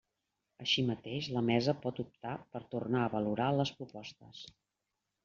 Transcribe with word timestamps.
Així 0.63 0.83
mateix 0.85 1.27
la 1.35 1.43
Mesa 1.49 1.75
pot 1.83 2.01
optar 2.05 2.31
per 2.55 2.63
tornar 2.73 3.05
a 3.09 3.13
valorar 3.17 3.51
les 3.59 3.73
propostes. 3.83 4.41